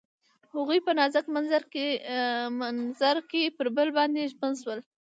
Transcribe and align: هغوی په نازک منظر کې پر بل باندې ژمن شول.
هغوی 0.55 0.79
په 0.85 0.91
نازک 0.99 1.25
منظر 2.61 3.19
کې 3.31 3.43
پر 3.57 3.67
بل 3.75 3.87
باندې 3.97 4.29
ژمن 4.31 4.53
شول. 4.61 4.79